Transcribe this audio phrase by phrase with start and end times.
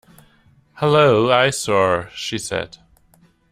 [0.79, 2.79] "Hullo, eyesore," she said.